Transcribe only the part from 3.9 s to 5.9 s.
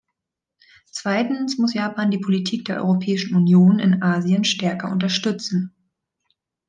Asien stärker unterstützen.